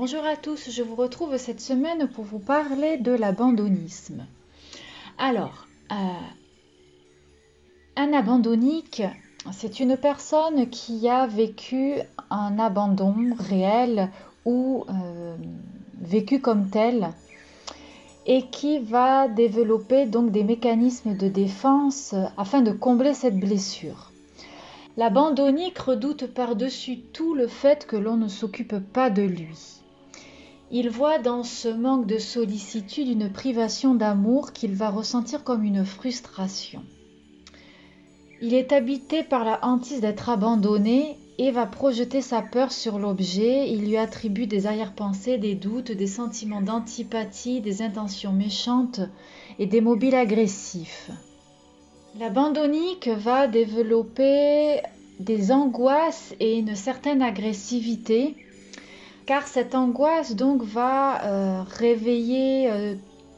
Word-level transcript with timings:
Bonjour 0.00 0.24
à 0.24 0.36
tous, 0.36 0.70
je 0.70 0.84
vous 0.84 0.94
retrouve 0.94 1.36
cette 1.38 1.60
semaine 1.60 2.06
pour 2.06 2.22
vous 2.22 2.38
parler 2.38 2.98
de 2.98 3.10
l'abandonnisme. 3.10 4.24
Alors, 5.18 5.66
euh, 5.90 5.96
un 7.96 8.12
abandonnique, 8.12 9.02
c'est 9.50 9.80
une 9.80 9.96
personne 9.96 10.70
qui 10.70 11.08
a 11.08 11.26
vécu 11.26 11.94
un 12.30 12.60
abandon 12.60 13.34
réel 13.40 14.08
ou 14.44 14.84
euh, 14.88 15.36
vécu 16.00 16.40
comme 16.40 16.70
tel 16.70 17.08
et 18.24 18.42
qui 18.52 18.78
va 18.78 19.26
développer 19.26 20.06
donc 20.06 20.30
des 20.30 20.44
mécanismes 20.44 21.16
de 21.16 21.26
défense 21.26 22.14
afin 22.36 22.60
de 22.60 22.70
combler 22.70 23.14
cette 23.14 23.40
blessure. 23.40 24.12
L'abandonnique 24.96 25.78
redoute 25.78 26.28
par-dessus 26.28 27.00
tout 27.12 27.34
le 27.34 27.48
fait 27.48 27.84
que 27.84 27.96
l'on 27.96 28.16
ne 28.16 28.28
s'occupe 28.28 28.78
pas 28.78 29.10
de 29.10 29.22
lui. 29.22 29.78
Il 30.70 30.90
voit 30.90 31.18
dans 31.18 31.44
ce 31.44 31.68
manque 31.68 32.06
de 32.06 32.18
sollicitude 32.18 33.08
une 33.08 33.32
privation 33.32 33.94
d'amour 33.94 34.52
qu'il 34.52 34.74
va 34.74 34.90
ressentir 34.90 35.42
comme 35.42 35.64
une 35.64 35.84
frustration. 35.84 36.82
Il 38.42 38.52
est 38.52 38.72
habité 38.72 39.22
par 39.22 39.44
la 39.44 39.64
hantise 39.64 40.02
d'être 40.02 40.28
abandonné 40.28 41.16
et 41.38 41.50
va 41.50 41.64
projeter 41.64 42.20
sa 42.20 42.42
peur 42.42 42.70
sur 42.70 42.98
l'objet. 42.98 43.70
Il 43.70 43.86
lui 43.86 43.96
attribue 43.96 44.46
des 44.46 44.66
arrière-pensées, 44.66 45.38
des 45.38 45.54
doutes, 45.54 45.90
des 45.90 46.06
sentiments 46.06 46.60
d'antipathie, 46.60 47.62
des 47.62 47.80
intentions 47.80 48.32
méchantes 48.32 49.00
et 49.58 49.66
des 49.66 49.80
mobiles 49.80 50.14
agressifs. 50.14 51.10
L'abandonnique 52.18 53.08
va 53.08 53.46
développer 53.46 54.82
des 55.18 55.50
angoisses 55.50 56.34
et 56.40 56.58
une 56.58 56.76
certaine 56.76 57.22
agressivité 57.22 58.36
car 59.28 59.46
cette 59.46 59.74
angoisse 59.74 60.34
donc 60.34 60.62
va 60.62 61.22
euh, 61.22 61.62
réveiller 61.62 62.70
euh, 62.70 62.94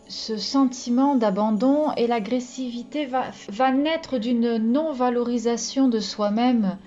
ce 0.07 0.37
sentiment 0.37 1.17
d'abandon 1.17 1.91
et 1.97 2.07
l'agressivité 2.07 3.07
va, 3.07 3.73
naître 3.73 4.19
d'une 4.19 4.59
non-valorisation 4.59 5.89
de 5.89 5.99
soi-même 5.99 6.79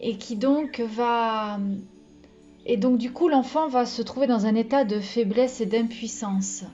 et 0.00 0.16
qui 0.16 0.36
donc 0.36 0.80
va 0.80 1.58
et 2.64 2.78
donc 2.78 2.96
du 2.96 3.12
coup 3.12 3.28
l'enfant 3.28 3.68
va 3.68 3.84
se 3.84 4.00
trouver 4.00 4.26
dans 4.26 4.46
un 4.46 4.54
état 4.54 4.86
de 4.86 4.98
faiblesse 4.98 5.60
et 5.60 5.66
d'impuissance. 5.66 6.64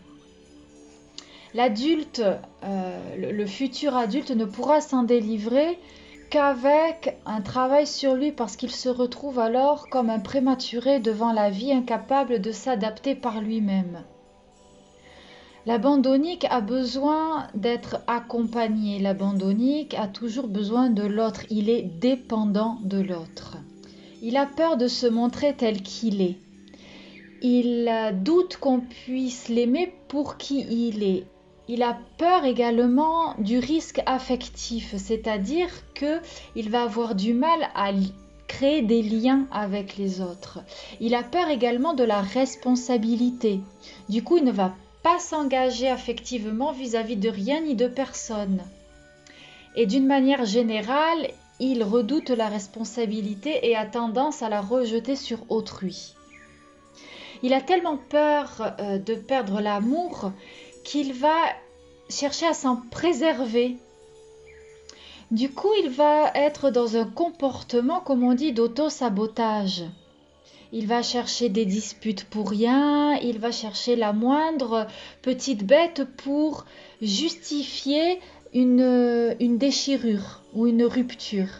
L'adulte, 1.54 2.22
euh, 2.62 3.32
le 3.32 3.46
futur 3.46 3.96
adulte 3.96 4.30
ne 4.30 4.44
pourra 4.44 4.80
s'en 4.80 5.02
délivrer 5.02 5.76
qu'avec 6.31 7.19
un 7.27 7.41
travail 7.41 7.87
sur 7.87 8.15
lui 8.15 8.33
parce 8.33 8.56
qu'il 8.56 8.71
se 8.71 8.89
retrouve 8.89 9.39
alors 9.39 9.89
comme 9.89 10.11
un 10.11 10.19
prématuré 10.19 11.00
devant 11.00 11.33
la 11.33 11.50
vie 11.50 11.72
incapable 11.72 12.41
de 12.41 12.53
s'adapter 12.53 13.15
par 13.15 13.41
lui-même. 13.41 14.03
L'abandonique 15.67 16.47
a 16.49 16.61
besoin 16.61 17.49
d'être 17.55 17.99
accompagné. 18.06 19.00
L'abandonique 19.00 19.94
a 19.94 20.06
toujours 20.09 20.49
besoin 20.49 20.88
de 20.88 21.03
l'autre. 21.03 21.43
Il 21.50 21.69
est 21.69 21.83
dépendant 21.83 22.78
de 22.83 22.99
l'autre. 22.99 23.59
Il 24.22 24.37
a 24.37 24.47
peur 24.47 24.77
de 24.77 24.88
se 24.88 25.06
montrer 25.06 25.55
tel 25.55 25.83
qu'il 25.83 26.22
est. 26.22 26.38
Il 27.43 27.93
doute 28.22 28.56
qu'on 28.56 28.81
puisse 28.81 29.49
l'aimer 29.49 29.93
pour 30.09 30.38
qui 30.38 30.61
il 30.71 31.03
est 31.03 31.25
il 31.69 31.83
a 31.83 31.99
peur 32.17 32.45
également 32.45 33.34
du 33.39 33.59
risque 33.59 34.01
affectif, 34.06 34.95
c'est-à-dire 34.97 35.69
qu'il 35.95 36.71
va 36.71 36.83
avoir 36.83 37.15
du 37.15 37.34
mal 37.34 37.69
à 37.75 37.93
créer 38.47 38.81
des 38.81 39.03
liens 39.03 39.47
avec 39.53 39.99
les 39.99 40.23
autres. 40.23 40.61
Il 41.01 41.15
a 41.15 41.23
peur 41.23 41.49
également 41.49 41.93
de 41.93 42.05
la 42.05 42.23
responsabilité. 42.23 43.61
Du 44.09 44.25
coup, 44.25 44.39
il 44.39 44.45
ne 44.45 44.53
va 44.53 44.75
pas 45.03 45.19
s'engager 45.19 45.89
affectivement 45.89 46.73
vis-à-vis 46.73 47.17
de 47.17 47.29
rien 47.29 47.61
ni 47.61 47.75
de 47.75 47.87
personne. 47.87 48.62
Et 49.77 49.85
d'une 49.85 50.06
manière 50.06 50.47
générale, 50.47 51.29
il 51.61 51.85
redoute 51.85 52.31
la 52.31 52.49
responsabilité 52.49 53.69
et 53.69 53.77
a 53.77 53.85
tendance 53.85 54.43
à 54.43 54.49
la 54.49 54.62
rejeter 54.62 55.17
sur 55.17 55.39
autrui. 55.50 56.15
Il 57.43 57.53
a 57.53 57.61
tellement 57.61 57.97
peur 57.97 58.75
euh, 58.81 58.99
de 58.99 59.15
perdre 59.15 59.61
l'amour 59.61 60.33
qu'il 60.88 61.12
va 61.12 61.38
chercher 62.09 62.47
à 62.47 62.54
s'en 62.54 62.76
préserver. 62.91 63.76
Du 65.31 65.50
coup, 65.50 65.69
il 65.82 65.91
va 65.91 66.32
être 66.34 66.71
dans 66.71 66.97
un 66.97 67.04
comportement, 67.04 68.00
comme 68.00 68.22
on 68.22 68.32
dit, 68.32 68.53
d'auto-sabotage. 68.54 69.84
Il 70.72 70.87
va 70.87 71.03
chercher 71.03 71.50
des 71.50 71.66
disputes 71.66 72.25
pour 72.25 72.49
rien, 72.49 73.16
il 73.16 73.38
va 73.38 73.53
chercher 73.53 73.97
la 73.97 74.15
moindre 74.15 74.87
petite 75.21 75.66
bête 75.66 76.04
pour 76.16 76.65
justifier 77.03 78.20
une, 78.55 79.37
une 79.41 79.59
déchirure 79.59 80.41
ou 80.55 80.66
une 80.66 80.84
rupture. 80.84 81.50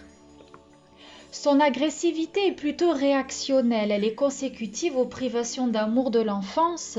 Son 1.31 1.61
agressivité 1.61 2.47
est 2.47 2.53
plutôt 2.53 2.93
réactionnelle, 2.93 3.91
elle 3.91 4.05
est 4.05 4.15
consécutive 4.15 4.97
aux 4.97 5.05
privations 5.05 5.66
d'amour 5.66 6.11
de 6.11 6.21
l'enfance 6.21 6.99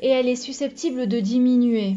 et 0.00 0.08
elle 0.08 0.28
est 0.28 0.36
susceptible 0.36 1.06
de 1.06 1.20
diminuer. 1.20 1.96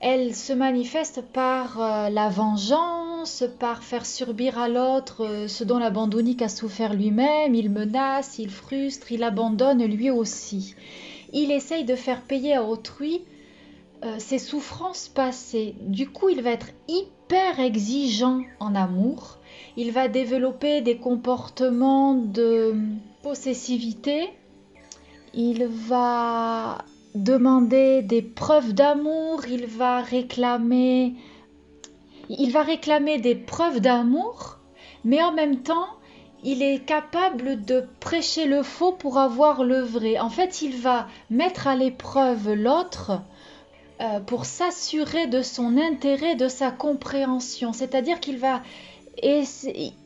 Elle 0.00 0.34
se 0.34 0.52
manifeste 0.52 1.22
par 1.32 1.80
euh, 1.80 2.08
la 2.08 2.28
vengeance, 2.28 3.44
par 3.60 3.84
faire 3.84 4.04
subir 4.04 4.58
à 4.58 4.68
l'autre 4.68 5.24
euh, 5.24 5.46
ce 5.46 5.62
dont 5.62 5.78
l'abandonnique 5.78 6.42
a 6.42 6.48
souffert 6.48 6.94
lui-même. 6.94 7.54
Il 7.54 7.70
menace, 7.70 8.40
il 8.40 8.50
frustre, 8.50 9.12
il 9.12 9.22
abandonne 9.22 9.84
lui 9.84 10.10
aussi. 10.10 10.74
Il 11.32 11.52
essaye 11.52 11.84
de 11.84 11.94
faire 11.94 12.22
payer 12.22 12.56
à 12.56 12.64
autrui 12.64 13.22
euh, 14.04 14.16
ses 14.18 14.38
souffrances 14.38 15.08
passées. 15.08 15.74
Du 15.80 16.08
coup, 16.08 16.28
il 16.28 16.42
va 16.42 16.50
être 16.50 16.70
hyper 16.88 17.60
exigeant 17.60 18.42
en 18.60 18.74
amour. 18.74 19.38
Il 19.76 19.92
va 19.92 20.08
développer 20.08 20.80
des 20.80 20.96
comportements 20.96 22.14
de 22.14 22.74
possessivité. 23.22 24.28
Il 25.34 25.66
va 25.66 26.78
demander 27.14 28.02
des 28.02 28.22
preuves 28.22 28.72
d'amour, 28.72 29.42
il 29.48 29.66
va 29.66 30.00
réclamer 30.00 31.14
il 32.28 32.50
va 32.50 32.62
réclamer 32.62 33.18
des 33.18 33.34
preuves 33.34 33.80
d'amour, 33.80 34.58
mais 35.04 35.22
en 35.22 35.32
même 35.32 35.62
temps, 35.62 35.88
il 36.44 36.62
est 36.62 36.80
capable 36.80 37.64
de 37.64 37.84
prêcher 38.00 38.46
le 38.46 38.62
faux 38.62 38.92
pour 38.92 39.18
avoir 39.18 39.64
le 39.64 39.80
vrai. 39.80 40.18
En 40.18 40.30
fait, 40.30 40.62
il 40.62 40.76
va 40.76 41.06
mettre 41.30 41.68
à 41.68 41.76
l'épreuve 41.76 42.52
l'autre 42.52 43.20
euh, 44.02 44.20
pour 44.20 44.44
s'assurer 44.44 45.26
de 45.26 45.42
son 45.42 45.78
intérêt, 45.78 46.34
de 46.34 46.48
sa 46.48 46.70
compréhension. 46.70 47.72
C'est-à-dire 47.72 48.20
qu'il 48.20 48.38
va 48.38 48.62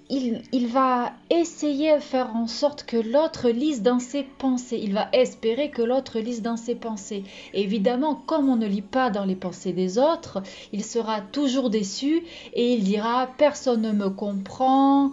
il, 0.09 0.67
va 0.69 1.13
essayer 1.31 1.95
de 1.95 2.01
faire 2.01 2.35
en 2.35 2.47
sorte 2.47 2.85
que 2.85 2.97
l'autre 2.97 3.49
lise 3.51 3.83
dans 3.83 3.99
ses 3.99 4.23
pensées. 4.25 4.81
Il 4.83 4.95
va 4.95 5.09
espérer 5.13 5.71
que 5.71 5.83
l'autre 5.83 6.19
lise 6.19 6.43
dans 6.43 6.57
ses 6.57 6.75
pensées. 6.75 7.25
évidemment, 7.55 8.15
comme 8.15 8.49
on 8.49 8.57
ne 8.57 8.67
lit 8.67 8.83
pas 8.83 9.11
dans 9.11 9.25
les 9.25 9.37
pensées 9.37 9.73
des 9.73 9.99
autres, 9.99 10.43
il 10.73 10.85
sera 10.85 11.21
toujours 11.21 11.71
déçu 11.71 12.23
et 12.55 12.75
il 12.75 12.85
dira 12.85 13.29
personne 13.39 13.83
ne 13.83 13.93
me 13.93 14.11
comprend, 14.11 15.13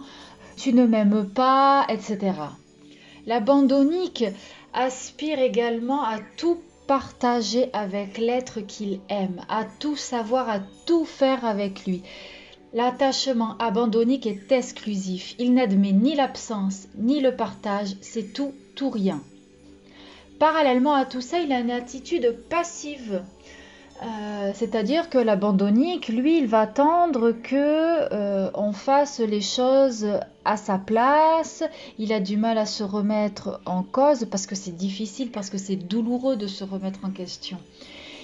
tu 0.56 0.72
ne 0.72 0.86
m'aimes 0.86 1.28
pas, 1.28 1.86
etc. 1.88 2.32
L'abandonnique 3.26 4.24
aspire 4.72 5.38
également 5.38 6.02
à 6.02 6.18
tout 6.36 6.58
partager 6.86 7.70
avec 7.72 8.18
l'être 8.18 8.60
qu'il 8.60 9.00
aime, 9.08 9.44
à 9.48 9.64
tout 9.64 9.96
savoir, 9.96 10.48
à 10.48 10.60
tout 10.86 11.04
faire 11.04 11.44
avec 11.44 11.86
lui. 11.86 12.02
L'attachement 12.72 13.56
abandonnique 13.58 14.26
est 14.26 14.50
exclusif. 14.50 15.34
Il 15.38 15.54
n'admet 15.54 15.92
ni 15.92 16.14
l'absence 16.14 16.88
ni 16.96 17.20
le 17.20 17.36
partage, 17.36 17.96
c'est 18.00 18.32
tout, 18.32 18.52
tout 18.74 18.90
rien. 18.90 19.22
Parallèlement 20.38 20.94
à 20.94 21.04
tout 21.04 21.20
ça, 21.20 21.38
il 21.38 21.52
a 21.52 21.60
une 21.60 21.70
attitude 21.70 22.36
passive. 22.50 23.22
Euh, 24.02 24.50
c'est-à-dire 24.54 25.08
que 25.08 25.18
l'abandonnique, 25.18 26.08
lui, 26.08 26.38
il 26.38 26.46
va 26.46 26.62
attendre 26.62 27.30
que 27.30 27.54
euh, 28.12 28.50
on 28.54 28.72
fasse 28.72 29.20
les 29.20 29.40
choses 29.40 30.06
à 30.44 30.56
sa 30.56 30.78
place. 30.78 31.62
Il 31.98 32.12
a 32.12 32.20
du 32.20 32.36
mal 32.36 32.58
à 32.58 32.66
se 32.66 32.82
remettre 32.82 33.60
en 33.66 33.82
cause 33.82 34.26
parce 34.30 34.46
que 34.46 34.54
c'est 34.54 34.76
difficile, 34.76 35.30
parce 35.30 35.48
que 35.48 35.58
c'est 35.58 35.76
douloureux 35.76 36.36
de 36.36 36.46
se 36.46 36.64
remettre 36.64 37.00
en 37.04 37.10
question. 37.10 37.58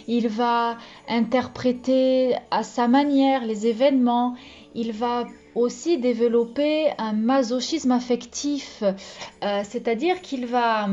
Il 0.09 0.29
va 0.29 0.77
interpréter 1.09 2.35
à 2.51 2.63
sa 2.63 2.89
manière 2.89 3.45
les 3.45 3.67
événements. 3.67 4.35
Il 4.75 4.93
va 4.93 5.25
aussi 5.55 5.99
développer 5.99 6.91
un 6.99 7.13
masochisme 7.13 7.93
affectif, 7.93 8.83
euh, 8.83 9.63
c'est-à-dire 9.65 10.21
qu'il 10.21 10.47
va 10.47 10.89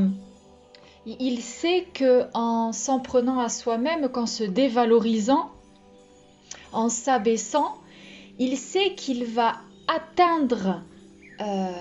il 1.07 1.41
sait 1.41 1.87
que 1.93 2.25
en 2.33 2.73
s'en 2.73 2.99
prenant 2.99 3.39
à 3.39 3.49
soi-même, 3.49 4.09
qu'en 4.09 4.25
se 4.25 4.43
dévalorisant, 4.43 5.49
en 6.73 6.89
s'abaissant, 6.89 7.77
il 8.39 8.57
sait 8.57 8.93
qu'il 8.95 9.25
va 9.25 9.55
atteindre 9.87 10.81
euh, 11.39 11.71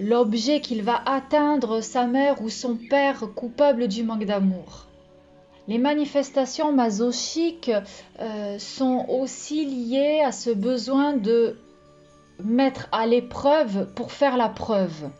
l'objet, 0.00 0.60
qu'il 0.60 0.82
va 0.82 1.02
atteindre 1.06 1.80
sa 1.80 2.06
mère 2.06 2.40
ou 2.42 2.48
son 2.48 2.76
père 2.76 3.24
coupable 3.34 3.88
du 3.88 4.02
manque 4.02 4.24
d'amour. 4.24 4.86
Les 5.68 5.78
manifestations 5.78 6.72
masochiques 6.72 7.72
euh, 8.20 8.58
sont 8.58 9.04
aussi 9.08 9.64
liées 9.66 10.22
à 10.24 10.32
ce 10.32 10.50
besoin 10.50 11.14
de 11.14 11.58
mettre 12.42 12.88
à 12.92 13.06
l'épreuve 13.06 13.92
pour 13.94 14.12
faire 14.12 14.36
la 14.36 14.48
preuve. 14.48 15.10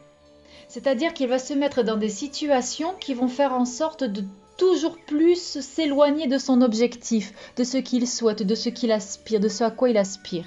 C'est-à-dire 0.76 1.14
qu'il 1.14 1.28
va 1.28 1.38
se 1.38 1.54
mettre 1.54 1.82
dans 1.82 1.96
des 1.96 2.10
situations 2.10 2.92
qui 3.00 3.14
vont 3.14 3.28
faire 3.28 3.54
en 3.54 3.64
sorte 3.64 4.04
de 4.04 4.22
toujours 4.58 4.98
plus 5.06 5.58
s'éloigner 5.62 6.26
de 6.26 6.36
son 6.36 6.60
objectif, 6.60 7.32
de 7.56 7.64
ce 7.64 7.78
qu'il 7.78 8.06
souhaite, 8.06 8.42
de 8.42 8.54
ce 8.54 8.68
qu'il 8.68 8.92
aspire, 8.92 9.40
de 9.40 9.48
ce 9.48 9.64
à 9.64 9.70
quoi 9.70 9.88
il 9.88 9.96
aspire. 9.96 10.44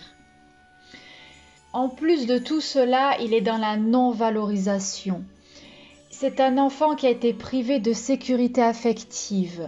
En 1.74 1.90
plus 1.90 2.28
de 2.28 2.38
tout 2.38 2.62
cela, 2.62 3.18
il 3.20 3.34
est 3.34 3.42
dans 3.42 3.58
la 3.58 3.76
non-valorisation. 3.76 5.24
C'est 6.12 6.40
un 6.40 6.60
enfant 6.60 6.94
qui 6.94 7.08
a 7.08 7.10
été 7.10 7.34
privé 7.34 7.80
de 7.80 7.94
sécurité 7.94 8.62
affective. 8.62 9.68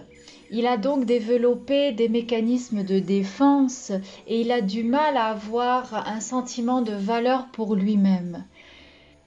Il 0.52 0.68
a 0.68 0.76
donc 0.76 1.06
développé 1.06 1.90
des 1.90 2.08
mécanismes 2.08 2.84
de 2.84 3.00
défense 3.00 3.90
et 4.28 4.42
il 4.42 4.52
a 4.52 4.60
du 4.60 4.84
mal 4.84 5.16
à 5.16 5.30
avoir 5.30 6.06
un 6.06 6.20
sentiment 6.20 6.82
de 6.82 6.92
valeur 6.92 7.48
pour 7.50 7.74
lui-même. 7.74 8.44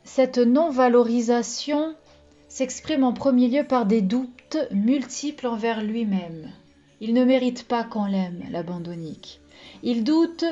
Cette 0.06 0.38
non-valorisation 0.38 1.96
s'exprime 2.48 3.04
en 3.04 3.12
premier 3.12 3.48
lieu 3.48 3.64
par 3.66 3.88
des 3.88 4.02
doutes 4.02 4.58
multiples 4.72 5.48
envers 5.48 5.84
lui-même. 5.84 6.52
Il 7.02 7.14
ne 7.16 7.26
mérite 7.26 7.68
pas 7.68 7.84
qu'on 7.84 8.06
l'aime, 8.06 8.44
l'abandonnique. 8.52 9.42
Il 9.82 10.04
doute 10.04 10.46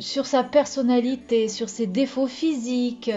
sur 0.00 0.26
sa 0.26 0.42
personnalité, 0.42 1.48
sur 1.48 1.68
ses 1.68 1.86
défauts 1.86 2.26
physiques. 2.26 3.12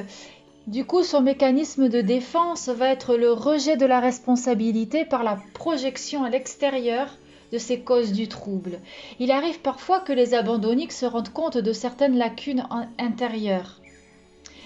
Du 0.68 0.86
coup, 0.86 1.04
son 1.04 1.22
mécanisme 1.22 1.90
de 1.90 2.02
défense 2.02 2.70
va 2.70 2.90
être 2.90 3.16
le 3.18 3.34
rejet 3.34 3.78
de 3.78 3.88
la 3.88 4.00
responsabilité 4.00 5.06
par 5.06 5.24
la 5.24 5.40
projection 5.56 6.24
à 6.24 6.30
l'extérieur 6.30 7.18
de 7.52 7.58
ses 7.58 7.82
causes 7.82 8.14
du 8.14 8.28
trouble. 8.28 8.80
Il 9.20 9.32
arrive 9.32 9.60
parfois 9.60 10.02
que 10.02 10.14
les 10.14 10.36
abandonniques 10.36 10.94
se 10.94 11.08
rendent 11.08 11.34
compte 11.34 11.58
de 11.58 11.74
certaines 11.74 12.18
lacunes 12.18 12.68
intérieures 13.00 13.81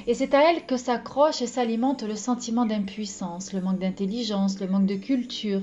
et 0.08 0.14
c'est 0.14 0.34
à 0.34 0.52
elle 0.52 0.66
que 0.66 0.78
s'accroche 0.78 1.42
et 1.42 1.48
s'alimente 1.48 2.04
le 2.04 2.16
sentiment 2.16 2.66
d'impuissance, 2.66 3.54
le 3.54 3.62
manque 3.62 3.80
d'intelligence, 3.80 4.60
le 4.60 4.68
manque 4.68 4.86
de 4.86 4.96
culture. 4.96 5.62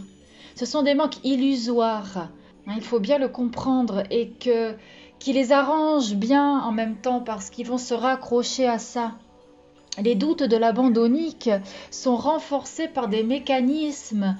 Ce 0.57 0.67
sont 0.67 0.83
des 0.83 0.95
manques 0.95 1.25
illusoires. 1.25 2.29
Hein, 2.67 2.75
il 2.77 2.83
faut 2.83 3.01
bien 3.01 3.19
le 3.19 3.29
comprendre 3.29 4.03
et 4.11 4.31
que 4.31 4.75
qui 5.19 5.33
les 5.33 5.53
arrange 5.53 6.15
bien 6.15 6.59
en 6.59 6.73
même 6.73 6.97
temps 6.97 7.21
parce 7.21 7.51
qu'ils 7.51 7.69
vont 7.69 7.79
se 7.79 7.95
raccrocher 7.95 8.67
à 8.67 8.79
ça. 8.79 9.13
Les 10.03 10.17
doutes 10.17 10.43
de 10.43 10.57
l'abandonnique 10.57 11.51
sont 11.93 12.17
renforcés 12.17 12.89
par 12.89 13.07
des 13.07 13.23
mécanismes, 13.23 14.37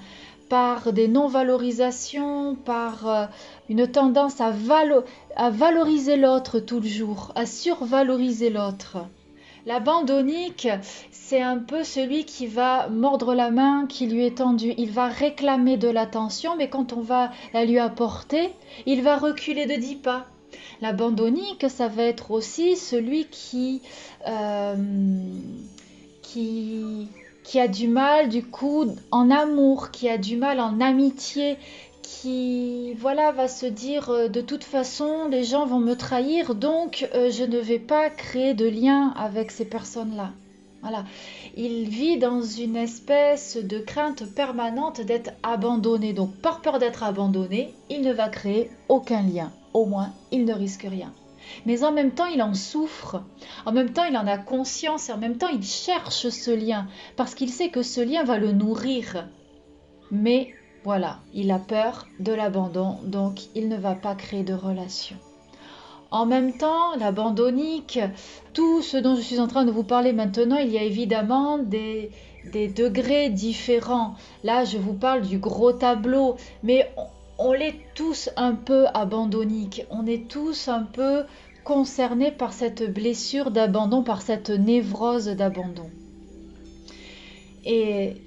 par 0.49 0.91
des 0.91 1.07
non-valorisations, 1.07 2.55
par 2.55 3.07
euh, 3.07 3.25
une 3.69 3.87
tendance 3.87 4.41
à, 4.41 4.51
à 5.37 5.49
valoriser 5.51 6.17
l'autre 6.17 6.59
tout 6.59 6.81
le 6.81 6.87
jour, 6.87 7.31
à 7.35 7.45
survaloriser 7.45 8.49
l'autre. 8.49 8.97
L'abandonnique, 9.65 10.67
c'est 11.11 11.41
un 11.41 11.57
peu 11.57 11.83
celui 11.83 12.25
qui 12.25 12.47
va 12.47 12.89
mordre 12.89 13.33
la 13.33 13.49
main 13.49 13.85
qui 13.87 14.07
lui 14.07 14.25
est 14.25 14.39
tendue. 14.39 14.73
Il 14.77 14.91
va 14.91 15.07
réclamer 15.07 15.77
de 15.77 15.87
l'attention, 15.87 16.57
mais 16.57 16.69
quand 16.69 16.91
on 16.91 16.99
va 16.99 17.31
la 17.53 17.63
lui 17.63 17.79
apporter, 17.79 18.49
il 18.85 19.01
va 19.01 19.17
reculer 19.17 19.65
de 19.65 19.75
dix 19.75 19.95
pas. 19.95 20.25
L'abandonnique, 20.81 21.65
ça 21.69 21.87
va 21.87 22.03
être 22.03 22.31
aussi 22.31 22.75
celui 22.75 23.25
qui, 23.27 23.81
euh, 24.27 24.75
qui, 26.21 27.07
qui 27.43 27.59
a 27.59 27.69
du 27.69 27.87
mal 27.87 28.27
du 28.27 28.43
coup 28.43 28.85
en 29.11 29.31
amour, 29.31 29.91
qui 29.91 30.09
a 30.09 30.17
du 30.17 30.35
mal 30.35 30.59
en 30.59 30.81
amitié, 30.81 31.57
qui 32.03 32.93
voilà 32.95 33.31
va 33.31 33.47
se 33.47 33.65
dire 33.65 34.09
euh, 34.09 34.27
de 34.27 34.41
toute 34.41 34.63
façon 34.63 35.27
les 35.29 35.43
gens 35.43 35.65
vont 35.65 35.79
me 35.79 35.95
trahir 35.95 36.53
donc 36.53 37.09
euh, 37.15 37.31
je 37.31 37.43
ne 37.43 37.57
vais 37.57 37.79
pas 37.79 38.09
créer 38.11 38.53
de 38.53 38.67
lien 38.67 39.13
avec 39.17 39.49
ces 39.49 39.65
personnes-là. 39.65 40.31
Voilà, 40.81 41.05
il 41.55 41.87
vit 41.87 42.17
dans 42.17 42.41
une 42.41 42.75
espèce 42.75 43.55
de 43.55 43.79
crainte 43.79 44.25
permanente 44.35 44.99
d'être 44.99 45.31
abandonné. 45.41 46.11
Donc 46.11 46.35
par 46.35 46.61
peur 46.61 46.77
d'être 46.77 47.03
abandonné, 47.03 47.73
il 47.89 48.01
ne 48.01 48.11
va 48.11 48.27
créer 48.27 48.69
aucun 48.89 49.21
lien. 49.21 49.53
Au 49.73 49.85
moins, 49.85 50.11
il 50.31 50.43
ne 50.43 50.53
risque 50.53 50.83
rien. 50.83 51.13
Mais 51.65 51.85
en 51.85 51.93
même 51.93 52.11
temps, 52.11 52.25
il 52.25 52.41
en 52.41 52.53
souffre. 52.53 53.23
En 53.65 53.71
même 53.71 53.93
temps, 53.93 54.03
il 54.03 54.17
en 54.17 54.27
a 54.27 54.37
conscience 54.37 55.07
et 55.07 55.13
en 55.13 55.17
même 55.17 55.37
temps, 55.37 55.47
il 55.47 55.63
cherche 55.63 56.27
ce 56.27 56.51
lien 56.51 56.87
parce 57.15 57.33
qu'il 57.33 57.49
sait 57.49 57.69
que 57.69 57.81
ce 57.81 58.01
lien 58.01 58.25
va 58.25 58.37
le 58.37 58.51
nourrir. 58.51 59.29
Mais 60.11 60.53
voilà, 60.83 61.19
il 61.33 61.49
a 61.51 61.59
peur 61.59 62.07
de 62.19 62.33
l'abandon, 62.33 62.97
donc 63.05 63.43
il 63.55 63.69
ne 63.69 63.77
va 63.77 63.95
pas 63.95 64.15
créer 64.15 64.43
de 64.43 64.53
relation. 64.53 65.15
En 66.11 66.25
même 66.25 66.57
temps, 66.57 66.95
l'abandonique, 66.99 67.99
tout 68.53 68.81
ce 68.81 68.97
dont 68.97 69.15
je 69.15 69.21
suis 69.21 69.39
en 69.39 69.47
train 69.47 69.65
de 69.65 69.71
vous 69.71 69.83
parler 69.83 70.13
maintenant, 70.13 70.57
il 70.57 70.69
y 70.69 70.77
a 70.77 70.83
évidemment 70.83 71.57
des, 71.57 72.11
degrés 72.53 73.29
différents. 73.29 74.15
Là, 74.43 74.65
je 74.65 74.77
vous 74.77 74.93
parle 74.93 75.21
du 75.21 75.39
gros 75.39 75.71
tableau, 75.71 76.35
mais 76.61 76.91
on, 77.39 77.53
l'est 77.53 77.79
tous 77.95 78.29
un 78.35 78.53
peu 78.53 78.85
abandonniques. 78.93 79.85
On 79.89 80.05
est 80.05 80.27
tous 80.27 80.67
un 80.67 80.83
peu 80.83 81.23
concernés 81.63 82.31
par 82.31 82.53
cette 82.53 82.93
blessure 82.93 83.49
d'abandon, 83.49 84.03
par 84.03 84.21
cette 84.21 84.49
névrose 84.49 85.29
d'abandon. 85.29 85.89
Et 87.65 88.17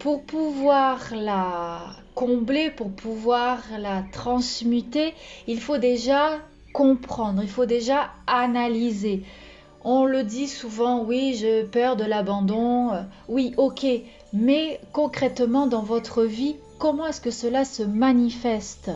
pour 0.00 0.24
pouvoir 0.24 0.98
la 1.14 1.80
combler, 2.14 2.70
pour 2.70 2.90
pouvoir 2.90 3.58
la 3.78 4.02
transmuter, 4.12 5.14
il 5.46 5.60
faut 5.60 5.78
déjà 5.78 6.38
comprendre, 6.72 7.42
il 7.42 7.48
faut 7.48 7.66
déjà 7.66 8.10
analyser. 8.26 9.22
On 9.84 10.06
le 10.06 10.24
dit 10.24 10.48
souvent, 10.48 11.04
oui, 11.04 11.34
j'ai 11.38 11.64
peur 11.64 11.96
de 11.96 12.04
l'abandon, 12.04 12.92
oui, 13.28 13.52
ok, 13.58 13.86
mais 14.32 14.80
concrètement 14.92 15.66
dans 15.66 15.82
votre 15.82 16.24
vie, 16.24 16.56
comment 16.78 17.06
est-ce 17.06 17.20
que 17.20 17.30
cela 17.30 17.64
se 17.66 17.82
manifeste? 17.82 18.90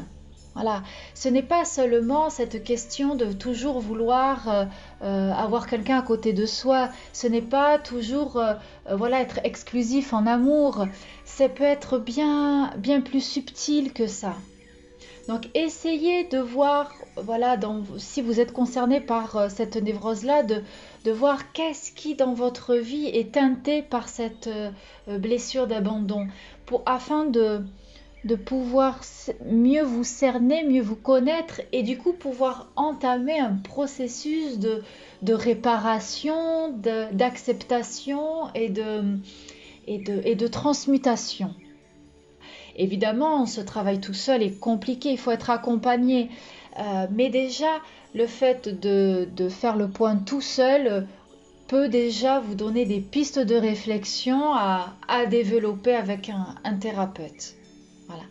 Voilà, 0.55 0.85
ce 1.15 1.29
n'est 1.29 1.43
pas 1.43 1.65
seulement 1.65 2.31
cette 2.31 2.63
question 2.63 3.17
de 3.17 3.33
toujours 3.33 3.81
vouloir 3.81 4.49
euh, 4.49 4.65
euh, 5.03 5.33
avoir 5.33 5.67
quelqu'un 5.67 5.99
à 5.99 6.03
côté 6.03 6.33
de 6.33 6.47
soi, 6.47 6.91
ce 7.13 7.27
n'est 7.27 7.43
pas 7.43 7.79
toujours 7.79 8.37
euh, 8.37 8.55
voilà 8.89 9.21
être 9.21 9.41
exclusif 9.43 10.13
en 10.13 10.27
amour, 10.29 10.87
ça 11.25 11.49
peut 11.49 11.65
être 11.65 11.99
bien 11.99 12.71
bien 12.79 13.01
plus 13.01 13.21
subtil 13.21 13.93
que 13.93 14.07
ça. 14.07 14.35
Donc 15.27 15.49
essayez 15.55 16.25
de 16.25 16.39
voir 16.39 16.93
voilà 17.17 17.59
si 17.99 18.23
vous 18.23 18.39
êtes 18.39 18.53
concerné 18.53 19.01
par 19.01 19.51
cette 19.51 19.77
névrose 19.77 20.23
là 20.23 20.43
de, 20.43 20.63
de 21.05 21.11
voir 21.11 21.51
qu'est-ce 21.53 21.91
qui 21.91 22.15
dans 22.15 22.35
votre 22.35 22.77
vie 22.77 23.07
est 23.07 23.33
teinté 23.33 23.83
par 23.83 24.09
cette 24.09 24.51
blessure 25.09 25.67
d'abandon. 25.67 26.29
Pour 26.67 26.83
afin 26.85 27.25
de 27.25 27.63
de 28.25 28.37
pouvoir 28.37 29.01
mieux 29.45 29.83
vous 29.83 30.05
cerner, 30.05 30.65
mieux 30.65 30.83
vous 30.83 30.97
connaître 30.97 31.61
et 31.73 31.83
du 31.83 31.99
coup 31.99 32.13
pouvoir 32.13 32.71
entamer 32.75 33.39
un 33.39 33.57
processus 33.57 34.59
de, 34.59 34.83
réparation, 35.33 36.71
d'acceptation 37.13 38.49
et 38.55 38.69
de, 38.71 40.47
transmutation. 40.47 41.55
Évidemment, 42.77 43.47
ce 43.47 43.61
travail 43.61 44.01
tout 44.01 44.15
seul 44.15 44.43
est 44.43 44.59
compliqué, 44.59 45.11
il 45.11 45.19
faut 45.19 45.31
être 45.31 45.51
accompagné. 45.51 46.31
Euh, 46.79 47.07
mais 47.13 47.29
déjà, 47.29 47.81
le 48.15 48.27
fait 48.27 48.69
de, 48.69 49.49
faire 49.49 49.77
le 49.77 49.89
point 49.89 50.17
tout 50.17 50.41
seul 50.41 51.07
peut 51.69 51.89
déjà 51.89 52.41
vous 52.41 52.55
donner 52.55 52.85
des 52.85 53.01
pistes 53.01 53.39
de 53.39 53.55
réflexion 53.55 54.55
à, 54.55 54.95
développer 55.31 55.95
avec 55.95 56.31
un, 56.31 56.75
thérapeute. 56.75 57.55
Voilà. 58.09 58.25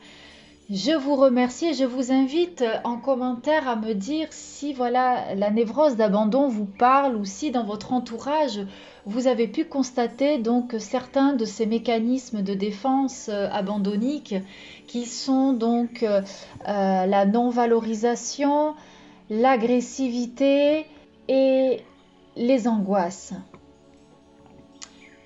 Je 0.69 0.91
vous 0.91 1.15
remercie 1.15 1.67
et 1.67 1.73
je 1.73 1.83
vous 1.83 2.11
invite 2.11 2.63
en 2.85 2.97
commentaire 2.97 3.67
à 3.67 3.75
me 3.75 3.93
dire 3.93 4.27
si 4.31 4.73
voilà 4.73 5.35
la 5.35 5.51
névrose 5.51 5.97
d'abandon 5.97 6.47
vous 6.47 6.65
parle 6.65 7.15
ou 7.17 7.25
si 7.25 7.51
dans 7.51 7.65
votre 7.65 7.91
entourage 7.91 8.61
vous 9.05 9.27
avez 9.27 9.47
pu 9.47 9.65
constater 9.65 10.37
donc 10.37 10.75
certains 10.79 11.33
de 11.33 11.45
ces 11.45 11.65
mécanismes 11.65 12.41
de 12.41 12.53
défense 12.53 13.29
euh, 13.29 13.49
abandonniques 13.51 14.35
qui 14.87 15.05
sont 15.05 15.53
donc 15.53 16.03
euh, 16.03 16.21
euh, 16.67 17.05
la 17.05 17.25
non-valorisation, 17.25 18.75
l'agressivité 19.29 20.85
et 21.27 21.81
les 22.37 22.67
angoisses. 22.67 23.33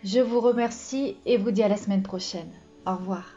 Je 0.04 0.20
vous 0.20 0.40
remercie 0.40 1.16
et 1.26 1.38
vous 1.38 1.52
dis 1.52 1.64
à 1.64 1.68
la 1.68 1.78
semaine 1.78 2.04
prochaine. 2.04 2.50
Au 2.86 2.96
revoir. 2.96 3.37